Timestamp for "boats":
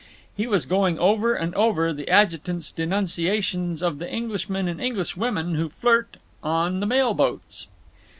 7.13-7.67